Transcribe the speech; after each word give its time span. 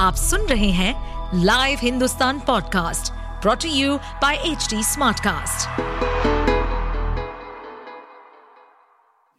आप 0.00 0.14
सुन 0.14 0.40
रहे 0.40 0.70
हैं 0.70 1.40
live 1.44 1.78
Hindustan 1.82 2.40
podcast 2.40 3.12
brought to 3.12 3.68
you 3.68 3.96
by 3.96 4.36
H 4.36 4.68
smartcast. 4.74 5.80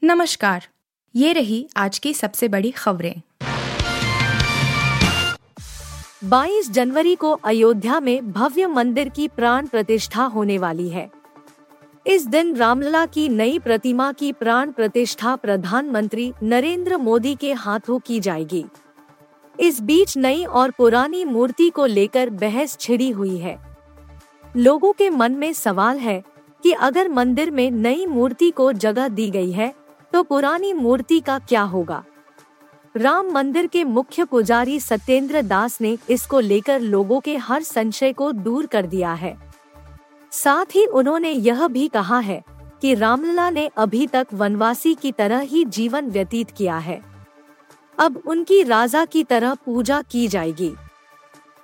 नमस्कार, 0.04 0.68
ये 1.16 1.34
रही 1.34 1.70
आज 1.78 2.00
की 2.00 2.14
सबसे 2.14 2.48
बड़ी 2.48 2.72
खबरें। 2.72 3.22
22 6.24 6.72
जनवरी 6.72 7.16
को 7.16 7.32
अयोध्या 7.32 8.00
में 8.00 8.32
भव्य 8.32 8.68
मंदिर 8.68 9.10
की 9.10 9.28
प्राण 9.28 9.68
प्रतिष्ठा 9.68 10.24
होने 10.24 10.58
वाली 10.58 10.90
है। 10.90 11.12
इस 12.08 12.28
दिन 12.28 12.56
रामलला 12.56 13.06
की 13.06 13.30
नई 13.30 13.60
प्रतिमा 13.60 14.12
की 14.12 14.32
प्राण 14.34 14.72
प्रतिष्ठा 14.72 15.36
प्रधानमंत्री 15.36 16.34
नरेंद्र 16.44 16.98
मोदी 16.98 17.36
के 17.36 17.54
हाथों 17.54 18.00
की 18.00 18.20
जाएगी। 18.20 18.66
इस 19.56 19.82
बीच 19.82 20.16
नई 20.18 20.44
और 20.44 20.72
पुरानी 20.72 21.24
मूर्ति 21.26 21.70
को 21.70 21.86
लेकर 21.86 22.30
बहस 22.30 22.78
छिड़ी 22.80 23.10
हुई 23.10 23.38
है। 23.38 23.58
लोगों 24.56 24.92
के 24.94 25.10
मन 25.10 25.32
में 25.32 25.52
सवाल 25.54 25.98
है 25.98 26.22
कि 26.64 26.72
अगर 26.72 27.10
मंदिर 27.10 27.52
में 27.52 27.70
नई 27.72 28.06
मूर्ति 28.06 28.50
को 28.52 28.72
जगह 28.74 29.08
दी 29.08 29.30
गई 29.30 29.52
है 29.52 29.74
तो 30.14 30.24
पुरानी 30.24 30.74
मूर्ति 30.74 31.20
का 31.20 31.38
क्या 31.40 31.62
होगा? 31.64 32.04
राम 32.96 33.32
मंदिर 33.32 33.68
के 33.68 33.84
मुख्य 33.84 34.24
पुजारी 34.26 34.80
सत्येंद्र 34.80 35.42
दास 35.42 35.80
ने 35.82 35.98
इसको 36.10 36.40
लेकर 36.40 36.80
लोगों 36.80 37.20
के 37.20 37.36
हर 37.38 37.64
संशय 37.64 38.14
को 38.14 38.32
दूर 38.32 38.66
कर 38.66 38.86
दिया 38.86 39.14
है। 39.14 39.36
साथ 40.32 40.76
ही 40.76 40.86
उन्होंने 40.86 41.32
यह 41.32 41.68
भी 41.68 41.88
कहा 41.88 42.20
है 42.20 42.42
कि 42.82 42.94
रामलला 42.94 43.50
ने 43.50 43.70
अभी 43.78 44.06
तक 44.08 44.28
वनवासी 44.34 44.94
की 44.94 45.12
तरह 45.12 45.40
ही 45.40 45.64
जीवन 45.66 46.10
व्यतीत 46.10 46.52
किया 46.52 46.78
है। 46.78 47.02
अब 48.02 48.24
उनकी 48.26 48.64
राजा 48.64 49.06
की 49.06 49.24
तरह 49.24 49.54
पूजा 49.54 50.02
की 50.02 50.28
जाएगी। 50.28 50.74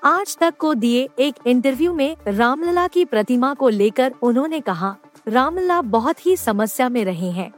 आज 0.04 0.38
तक 0.38 0.58
को 0.58 0.74
दिए 0.74 1.10
एक 1.20 1.36
इंटरव्यू 1.48 1.94
में 1.94 2.18
रामलला 2.28 2.88
की 2.88 3.06
प्रतिमा 3.06 3.54
को 3.54 3.70
लेकर 3.70 4.14
उन्होंने 4.22 4.60
कहा, 4.60 4.96
रामलला 5.28 5.82
बहुत 5.82 6.26
ही 6.26 6.38
समस्या 6.38 6.90
में 6.90 7.06
रहे 7.06 7.32
हैं। 7.32 7.54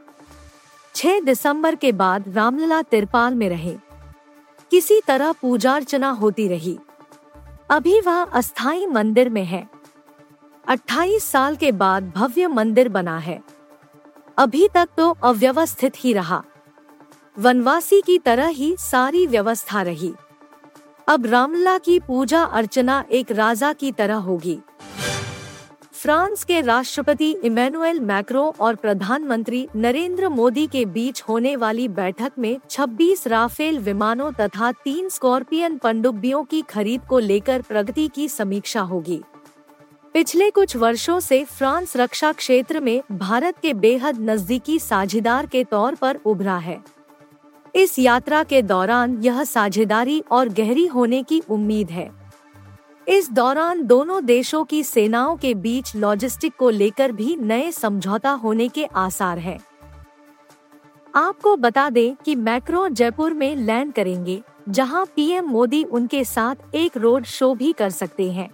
6 0.94 1.20
दिसंबर 1.20 1.74
के 1.74 1.92
बाद 1.92 2.24
रामलला 2.28 2.82
तिरपाल 2.82 3.34
में 3.34 3.48
रहे। 3.48 3.76
किसी 4.70 5.00
तरह 5.08 5.32
पूजा 5.32 5.74
अर्चना 5.74 6.10
होती 6.10 6.48
रही। 6.48 6.78
अभी 7.70 8.00
वह 8.00 8.22
अस्थाई 8.22 8.86
मंदिर 8.86 9.28
में 9.28 9.44
है। 9.44 9.70
28 10.68 11.24
साल 11.24 11.56
के 11.56 11.72
बाद 11.72 12.12
भव्य 12.16 12.46
मंदिर 12.46 12.88
बना 12.88 13.18
है। 13.18 13.42
अभी 14.38 14.68
तक 14.74 14.88
तो 14.96 15.10
अव्यवस्थित 15.10 15.92
ही 15.96 16.12
रहा। 16.12 16.44
वनवासी 17.40 18.00
की 18.00 18.18
तरह 18.18 18.46
ही 18.46 18.74
सारी 18.78 19.26
व्यवस्था 19.26 19.82
रही। 19.82 20.12
अब 21.08 21.26
रामला 21.26 21.78
की 21.78 21.98
पूजा 21.98 22.42
अर्चना 22.42 23.04
एक 23.10 23.32
राजा 23.32 23.72
की 23.72 23.92
तरह 23.92 24.14
होगी। 24.14 24.58
फ्रांस 25.92 26.44
के 26.44 26.60
राष्ट्रपति 26.60 27.30
इमैनुअल 27.44 28.00
मैक्रो 28.00 28.54
और 28.60 28.74
प्रधानमंत्री 28.74 29.68
नरेंद्र 29.76 30.28
मोदी 30.28 30.66
के 30.66 30.84
बीच 30.84 31.22
होने 31.22 31.56
वाली 31.56 31.88
बैठक 31.88 32.32
में 32.38 32.58
26 32.70 33.26
राफेल 33.26 33.78
विमानों 33.78 34.32
तथा 34.32 34.72
तीन 34.72 35.08
स्कॉर्पियन 35.08 35.78
पनडुब्बियों 35.78 36.44
की 36.44 36.62
खरीद 36.62 37.00
को 37.08 37.18
लेकर 37.18 37.62
प्रगति 37.62 38.08
की 38.08 38.28
समीक्षा 38.28 38.80
होगी। 38.80 39.20
पिछले 40.14 40.50
कुछ 40.50 40.76
वर्षों 40.76 41.20
से 41.20 41.44
फ्रांस 41.44 41.96
रक्षा 41.96 42.32
क्षेत्र 42.32 42.80
में 42.80 43.02
भारत 43.12 43.58
के 43.58 43.74
बेहद 43.74 44.20
नजदीकी 44.20 44.78
साझेदार 44.78 45.46
के 45.46 45.64
तौर 45.64 45.94
पर 45.94 46.18
उभरा 46.24 46.56
है। 46.56 46.99
इस 47.74 47.98
यात्रा 47.98 48.42
के 48.42 48.60
दौरान 48.62 49.16
यह 49.22 49.42
साझेदारी 49.44 50.22
और 50.30 50.48
गहरी 50.48 50.86
होने 50.86 51.22
की 51.22 51.40
उम्मीद 51.50 51.90
है 51.90 52.10
इस 53.06 53.30
दौरान 53.32 53.82
दोनों 53.82 54.24
देशों 54.24 54.64
की 54.64 54.82
सेनाओं 54.82 55.36
के 55.36 55.54
बीच 55.54 55.94
लॉजिस्टिक 55.96 56.54
को 56.58 56.70
लेकर 56.70 57.12
भी 57.12 57.36
नए 57.36 57.70
समझौता 57.72 58.30
होने 58.30 58.68
के 58.68 58.84
आसार 58.84 59.38
हैं। 59.38 59.58
आपको 61.14 61.56
बता 61.56 61.88
दें 61.90 62.14
कि 62.14 62.34
मैक्रो 62.34 62.88
जयपुर 62.88 63.32
में 63.32 63.56
लैंड 63.56 63.92
करेंगे, 63.92 64.40
जहाँ 64.68 65.04
पीएम 65.16 65.46
मोदी 65.46 65.82
उनके 65.84 66.24
साथ 66.24 66.74
एक 66.74 66.96
रोड 66.96 67.24
शो 67.24 67.54
भी 67.54 67.72
कर 67.72 67.90
सकते 67.90 68.30
हैं 68.32 68.48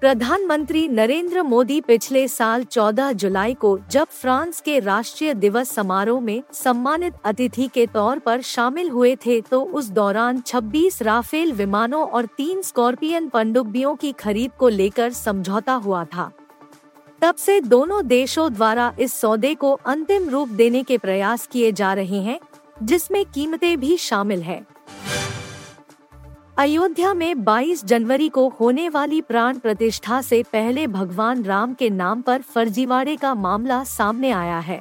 प्रधानमंत्री 0.00 0.86
नरेंद्र 0.88 1.42
मोदी 1.42 1.80
पिछले 1.80 2.26
साल 2.28 2.64
14 2.64 3.12
जुलाई 3.12 3.54
को 3.54 3.78
जब 3.90 4.06
फ्रांस 4.10 4.60
के 4.60 4.78
राष्ट्रीय 4.78 5.34
दिवस 5.34 5.70
समारोह 5.70 6.20
में 6.20 6.42
सम्मानित 6.52 7.14
अतिथि 7.24 7.66
के 7.74 7.86
तौर 7.86 8.18
पर 8.18 8.40
शामिल 8.42 8.88
हुए 8.90 9.14
थे 9.16 9.40
तो 9.40 9.60
उस 9.62 9.88
दौरान 9.88 10.40
26 10.40 11.00
राफेल 11.02 11.52
विमानों 11.52 12.02
और 12.06 12.26
तीन 12.26 12.62
स्कॉर्पियन 12.62 13.28
पनडुब्बियों 13.28 13.94
की 13.96 14.12
खरीद 14.12 14.52
को 14.58 14.68
लेकर 14.68 15.12
समझौता 15.12 15.74
हुआ 15.74 16.04
था। 16.04 16.30
तब 17.22 17.34
से 17.34 17.60
दोनों 17.60 18.06
देशों 18.06 18.52
द्वारा 18.52 18.92
इस 19.00 19.20
सौदे 19.20 19.54
को 19.54 19.72
अंतिम 19.86 20.28
रूप 20.28 20.48
देने 20.48 20.82
के 20.82 20.98
प्रयास 20.98 21.46
किए 21.46 21.72
जा 21.72 21.92
रहे 21.92 22.22
हैं, 22.22 22.40
जिसमें 22.82 23.24
कीमतें 23.24 23.80
भी 23.80 23.96
शामिल 23.96 24.42
है। 24.42 24.64
अयोध्या 26.60 27.14
में 27.14 27.44
22 27.44 27.84
जनवरी 27.84 28.28
को 28.28 28.48
होने 28.48 28.88
वाली 28.88 29.20
प्राण 29.20 29.58
प्रतिष्ठा 29.58 30.22
से 30.22 30.42
पहले 30.42 30.86
भगवान 30.86 31.42
राम 31.44 31.74
के 31.74 31.90
नाम 31.90 32.20
पर 32.20 32.42
फर्जीवाड़े 32.42 33.16
का 33.16 33.34
मामला 33.34 33.84
सामने 33.84 34.30
आया 34.30 34.58
है। 34.58 34.80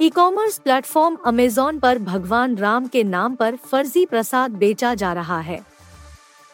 ई 0.00 0.10
कॉमर्स 0.10 0.58
प्लेटफॉर्म 0.58 1.16
अमेजोन 1.26 1.78
पर 1.78 1.98
भगवान 1.98 2.56
राम 2.56 2.86
के 2.86 3.04
नाम 3.04 3.34
पर 3.34 3.56
फर्जी 3.56 4.06
प्रसाद 4.06 4.50
बेचा 4.50 4.94
जा 4.94 5.12
रहा 5.12 5.40
है। 5.40 5.60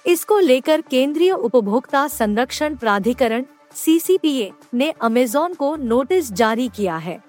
इसको 0.06 0.38
लेकर 0.38 0.80
केंद्रीय 0.80 1.32
उपभोक्ता 1.32 2.08
संरक्षण 2.08 2.74
प्राधिकरण 2.74 3.44
सीसीपीए 3.74 4.52
ने 4.74 4.90
अमेजोन 4.90 5.54
को 5.54 5.76
नोटिस 5.76 6.32
जारी 6.32 6.68
किया 6.68 6.96
है। 6.96 7.27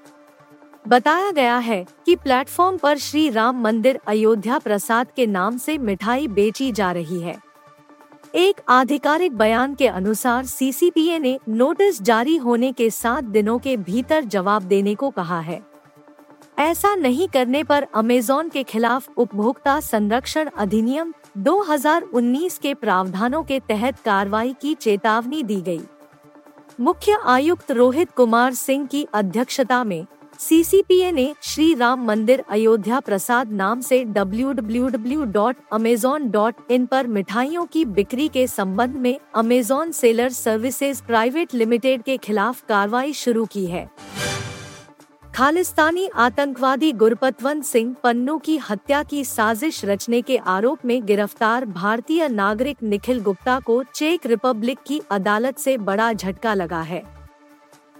बताया 0.89 1.31
गया 1.31 1.57
है 1.57 1.83
कि 2.05 2.15
प्लेटफॉर्म 2.15 2.77
पर 2.77 2.97
श्री 2.97 3.29
राम 3.29 3.61
मंदिर 3.61 3.99
अयोध्या 4.07 4.57
प्रसाद 4.59 5.11
के 5.15 5.25
नाम 5.25 5.57
से 5.57 5.77
मिठाई 5.77 6.27
बेची 6.27 6.71
जा 6.71 6.91
रही 6.91 7.19
है 7.21 7.37
एक 8.35 8.61
आधिकारिक 8.69 9.35
बयान 9.37 9.75
के 9.75 9.87
अनुसार 9.87 10.45
सीसीपीए 10.45 11.19
ने 11.19 11.37
नोटिस 11.49 12.01
जारी 12.01 12.35
होने 12.37 12.71
के 12.71 12.89
सात 12.89 13.23
दिनों 13.23 13.59
के 13.59 13.77
भीतर 13.77 14.23
जवाब 14.25 14.63
देने 14.63 14.95
को 14.95 15.09
कहा 15.09 15.39
है 15.39 15.61
ऐसा 16.59 16.95
नहीं 16.95 17.27
करने 17.27 17.63
पर 17.63 17.87
अमेजोन 17.93 18.49
के 18.49 18.63
खिलाफ 18.63 19.17
उपभोक्ता 19.17 19.79
संरक्षण 19.79 20.49
अधिनियम 20.57 21.13
2019 21.37 22.57
के 22.57 22.73
प्रावधानों 22.73 23.43
के 23.43 23.59
तहत 23.59 23.99
कार्रवाई 23.99 24.55
की 24.61 24.73
चेतावनी 24.75 25.43
दी 25.43 25.61
गई। 25.61 25.81
मुख्य 26.79 27.17
आयुक्त 27.25 27.71
रोहित 27.71 28.11
कुमार 28.11 28.53
सिंह 28.53 28.85
की 28.85 29.07
अध्यक्षता 29.13 29.83
में 29.83 30.05
सीसीपीए 30.39 31.11
ने 31.11 31.35
श्री 31.41 31.73
राम 31.73 32.05
मंदिर 32.05 32.43
अयोध्या 32.49 32.99
प्रसाद 32.99 33.51
नाम 33.51 33.81
से 33.81 34.05
www.amazon.in 34.05 36.87
पर 36.87 37.07
मिठाइयों 37.07 37.65
की 37.65 37.85
बिक्री 37.85 38.27
के 38.27 38.47
संबंध 38.47 38.95
में 38.95 39.19
Amazon 39.35 39.91
seller 39.91 40.29
services 40.29 41.03
private 41.03 41.53
limited 41.53 42.03
के 42.03 42.17
खिलाफ 42.17 42.63
कार्रवाई 42.69 43.13
शुरू 43.13 43.45
की 43.45 43.65
है। 43.65 43.89
खालिस्तानी 45.35 46.09
आतंकवादी 46.15 46.91
गुरपतवंत 46.91 47.63
सिंह 47.63 47.95
पन्नू 48.03 48.37
की 48.37 48.57
हत्या 48.57 49.03
की 49.03 49.23
साजिश 49.23 49.85
रचने 49.85 50.21
के 50.21 50.37
आरोप 50.37 50.79
में 50.85 51.05
गिरफ़्तार 51.05 51.65
भारतीय 51.65 52.27
नागरिक 52.27 52.77
निखिल 52.83 53.21
गुप्ता 53.21 53.59
को 53.59 53.83
चेक 53.95 54.25
रिपब्लिक 54.25 54.79
की 54.87 55.01
अदालत 55.11 55.57
से 55.57 55.77
बड़ा 55.77 56.13
झटका 56.13 56.53
लगा 56.53 56.81
है। 56.81 57.18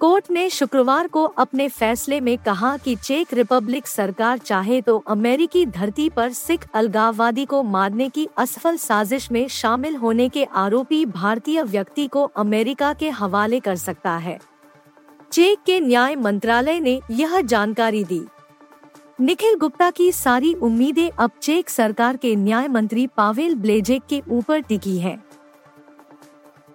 कोर्ट 0.02 0.30
ने 0.32 0.50
शुक्रवार 0.50 1.08
को 1.08 1.24
अपने 1.38 1.68
फैसले 1.70 2.20
में 2.22 2.38
कहा 2.38 2.76
कि 2.78 2.96
चेक 2.96 3.34
रिपब्लिक 3.34 3.88
सरकार 3.88 4.38
चाहे 4.38 4.80
तो 4.82 4.98
अमेरिकी 5.08 5.66
धरती 5.66 6.08
पर 6.10 6.32
सिख 6.34 6.68
अलगाववादी 6.74 7.46
को 7.46 7.62
मारने 7.64 8.08
की 8.10 8.28
असफल 8.38 8.78
साजिश 8.78 9.32
में 9.32 9.48
शामिल 9.48 9.96
होने 9.96 10.30
के 10.30 10.44
आरोपी 10.56 11.06
भारतीय 11.06 11.64
व्यक्ति 11.64 12.08
को 12.08 12.24
अमेरिका 12.38 12.94
के 12.94 13.10
हवाले 13.10 13.60
कर 13.60 13.76
सकता 13.76 14.16
है 14.18 14.40
चेक 15.32 15.64
के 15.66 15.80
न्याय 15.80 16.16
मंत्रालय 16.16 16.80
ने 16.80 17.00
यह 17.12 17.40
जानकारी 17.42 18.04
दी 18.04 18.24
निखिल 19.22 19.56
गुप्ता 19.56 19.90
की 19.90 20.12
सारी 20.12 20.54
उम्मीदें 20.54 21.10
अब 21.10 21.32
चेक 21.42 21.70
सरकार 21.70 22.18
के 22.18 22.36
न्याय 22.36 22.68
मंत्री 22.68 23.08
पावेल 23.08 23.56
ब्लेजेक 23.56 24.04
के 24.10 24.22
ऊपर 24.30 24.60
टिकी 24.60 24.98
हैं। 24.98 25.18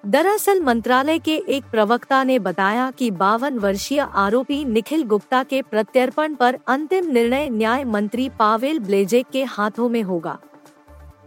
दरअसल 0.06 0.61
मंत्रालय 0.61 1.19
के 1.19 1.35
एक 1.49 1.65
प्रवक्ता 1.65 2.23
ने 2.25 2.39
बताया 2.39 2.91
कि 2.91 3.11
बावन 3.11 3.59
वर्षीय 3.59 4.01
आरोपी 4.15 4.65
निखिल 4.65 5.03
गुप्ता 5.03 5.43
के 5.43 5.62
प्रत्यर्पण 5.62 6.35
पर 6.35 6.59
अंतिम 6.67 7.06
निर्णय 7.11 7.49
न्याय 7.49 7.85
मंत्री 7.85 8.29
पावेल 8.29 8.79
ब्लेजेक 8.79 9.27
के 9.33 9.45
हाथों 9.45 9.89
में 9.89 10.03
होगा। 10.03 10.39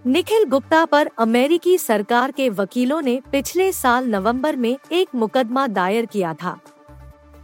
निखिल 0.06 0.45
गुप्ता 0.45 0.85
पर 0.85 1.09
अमेरिकी 1.18 1.77
सरकार 1.77 2.31
के 2.31 2.50
वकीलों 2.50 3.01
ने 3.01 3.21
पिछले 3.31 3.71
साल 3.71 4.07
नवंबर 4.07 4.56
में 4.56 4.77
एक 4.91 5.15
मुकदमा 5.15 5.68
दायर 5.68 6.06
किया 6.06 6.33
था। 6.33 6.57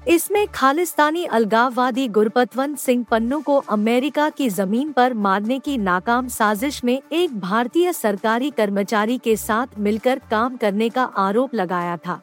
इसमें 0.08 0.48
खालिस्तानी 0.48 1.24
अलगाववादी 1.26 2.08
गुरपतवंत 2.08 2.78
सिंह 2.78 3.04
पन्नू 3.04 3.40
को 3.42 3.56
अमेरिका 3.70 4.30
की 4.30 4.50
ज़मीन 4.50 4.92
पर 4.92 5.14
मारने 5.14 5.60
की 5.60 5.78
नाकाम 5.78 6.28
साजिश 6.28 6.84
में 6.84 7.02
एक 7.12 7.40
भारतीय 7.40 7.94
सरकारी 7.94 8.50
कर्मचारी 8.50 9.18
के 9.18 9.36
साथ 9.36 9.80
मिलकर 9.80 10.22
काम 10.32 10.58
करने 10.58 10.90
का 10.90 11.04
आरोप 11.04 11.56
लगाया 11.56 11.96
था। 11.98 12.20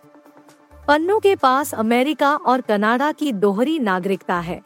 पन्नू 0.88 1.18
के 1.18 1.34
पास 1.36 1.74
अमेरिका 1.74 2.34
और 2.36 2.60
कनाडा 2.60 3.10
की 3.12 3.32
दोहरी 3.32 3.78
नागरिकता 3.78 4.40
है। 4.40 4.60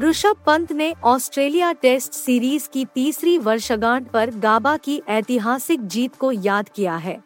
ऋषभ 0.00 0.36
पंत 0.46 0.72
ने 0.72 0.94
ऑस्ट्रेलिया 1.04 1.72
टेस्ट 1.72 2.12
सीरीज़ 2.12 2.68
की 2.72 2.84
तीसरी 2.84 3.38
वर्षगांठ 3.38 4.10
पर 4.10 4.30
गाबा 4.30 4.76
की 4.76 5.02
ऐतिहासिक 5.08 5.86
जीत 5.86 6.16
को 6.16 6.32
याद 6.32 6.68
किया 6.68 6.96
है। 6.96 7.20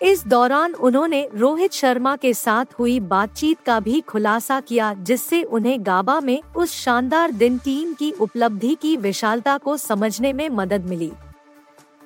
इस 0.00 0.26
दौरान 0.26 0.72
उन्होंने 0.74 1.28
रोहित 1.34 1.72
शर्मा 1.72 2.14
के 2.16 2.32
साथ 2.34 2.72
हुई 2.78 2.98
बातचीत 3.00 3.60
का 3.66 3.78
भी 3.80 4.00
खुलासा 4.00 4.58
किया, 4.60 4.92
जिससे 4.94 5.42
उन्हें 5.42 5.86
गाबा 5.86 6.18
में 6.20 6.40
उस 6.56 6.72
शानदार 6.74 7.30
दिन 7.30 7.56
टीम 7.58 7.94
की 7.94 8.10
उपलब्धि 8.10 8.74
की 8.74 8.96
विशालता 8.96 9.56
को 9.58 9.76
समझने 9.76 10.32
में 10.32 10.48
मदद 10.48 10.84
मिली। 10.84 11.10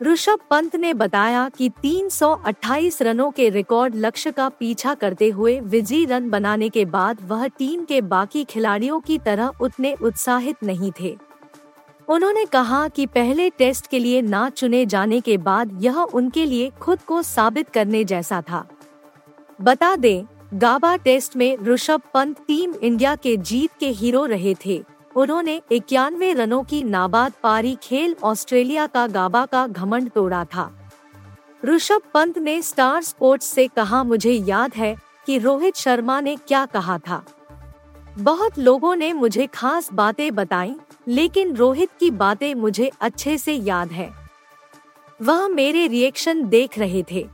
ऋषभ 0.03 0.41
पंत 0.51 0.77
ने 0.77 0.93
बताया 0.95 1.49
कि 1.49 1.69
328 1.83 3.01
रनों 3.03 3.31
के 3.31 3.49
रिकॉर्ड 3.49 3.95
लक्ष्य 3.95 4.31
का 4.31 4.49
पीछा 4.49 4.95
करते 4.95 5.29
हुए 5.29 5.59
विजयी 5.61 6.05
रन 6.05 6.31
बनाने 6.31 6.69
के 6.69 6.85
बाद 6.85 7.19
वह 7.23 7.47
टीम 7.49 7.85
के 7.85 8.01
बाकी 8.01 8.45
खिलाड़ियों 8.45 9.01
की 9.01 9.19
तरह 9.19 9.53
उतने 9.61 9.95
उत्साहित 9.95 10.63
नहीं 10.63 10.93
थे। 11.01 11.17
उन्होंने 12.11 12.45
कहा 12.45 12.89
कि 12.89 13.07
पहले 13.07 13.51
टेस्ट 13.51 13.87
के 13.87 13.99
लिए 13.99 14.23
ना 14.23 14.51
चुने 14.51 14.87
जाने 14.87 15.21
के 15.21 15.37
बाद 15.37 15.85
यह 15.85 15.99
उनके 15.99 16.47
लिए 16.47 16.71
खुद 16.71 17.01
को 17.03 17.23
साबित 17.23 17.69
करने 17.69 18.05
जैसा 18.05 18.43
था। 18.43 18.69
बता 19.61 19.97
दें, 19.97 20.25
गाबा 20.55 20.97
टेस्ट 20.97 21.37
में 21.37 21.59
ऋषभ 21.59 22.03
पंत 22.15 22.39
टीम 22.39 22.75
इंडिया 22.75 23.17
के 23.17 23.37
जीत 23.37 23.71
के 23.81 23.89
हीरो 23.89 24.25
रहे 24.25 24.55
थे। 24.67 24.85
उन्होंने 25.17 25.63
इक्यानवे 25.73 26.33
रनों 26.33 26.63
की 26.63 26.83
नाबाद 26.83 27.33
पारी 27.43 27.79
खेल 27.83 28.17
ऑस्ट्रेलिया 28.23 28.87
का 28.87 29.07
गाबा 29.07 29.47
का 29.47 29.67
घमंड 29.67 30.11
तोड़ा 30.11 30.45
था। 30.45 30.93
ऋषभ 31.65 32.03
पंत 32.15 32.39
ने 32.39 32.63
स्टार 32.63 33.03
स्पोर्ट्स 33.03 33.47
से 33.47 33.69
कहा, 33.69 34.05
मुझे 34.05 34.33
याद 34.33 34.75
है 34.75 34.97
कि 35.27 35.39
रोहित 35.39 35.77
शर्मा 35.77 36.21
ने 36.21 36.37
क्या 36.37 36.67
कहा 36.67 36.99
था। 36.99 37.25
बहुत 38.19 38.59
लोगों 38.59 38.97
ने 38.97 39.13
मुझे 39.13 39.47
खास 39.47 39.93
बातें 39.93 40.35
बताई 40.35 40.75
लेकिन 41.11 41.57
रोहित 41.57 41.89
की 42.01 42.11
बातें 42.11 42.55
मुझे 42.55 42.91
अच्छे 43.01 43.39
से 43.39 43.53
याद 43.53 43.93
है। 43.93 44.11
वह 45.23 45.49
मेरे 45.49 45.87
रिएक्शन 45.87 46.49
देख 46.49 46.79
रहे 46.79 47.05
थे। 47.13 47.27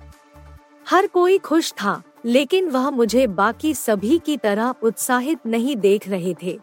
हर 0.90 1.06
कोई 1.06 1.38
खुश 1.38 1.72
था, 1.72 2.02
लेकिन 2.24 2.68
वह 2.68 2.90
मुझे 2.90 3.26
बाकी 3.26 3.74
सभी 3.74 4.18
की 4.18 4.36
तरह 4.36 4.74
उत्साहित 4.82 5.38
नहीं 5.46 5.76
देख 5.76 6.08
रहे 6.08 6.34
थे। 6.42 6.58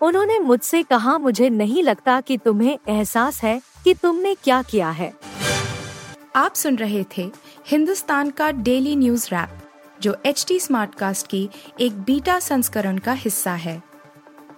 उन्होंने 0.00 0.38
मुझसे 0.38 0.82
कहा, 0.82 1.18
मुझे 1.18 1.48
नहीं 1.48 1.82
लगता 1.82 2.20
कि 2.20 2.38
तुम्हें 2.38 2.78
एहसास 2.88 3.42
है 3.42 3.62
कि 3.84 3.94
तुमने 3.94 4.34
क्या 4.34 4.62
किया 4.62 4.90
है। 4.90 5.14
आप 6.36 6.54
सुन 6.54 6.76
रहे 6.76 7.04
थे 7.18 7.30
हिंदुस्तान 7.66 8.30
का 8.30 8.50
डेली 8.50 8.96
न्यूज़ 8.96 9.28
रैप, 9.32 9.50
जो 10.00 10.16
एच 10.26 10.44
टी 10.48 10.60
स्मार्ट 10.60 10.94
कास्ट 10.94 11.26
की 11.26 11.48
एक 11.80 11.92
बीटा 11.92 12.40
संस्करण 12.40 12.98
का 12.98 13.12
हिस्सा 13.12 13.52
है। 13.52 13.82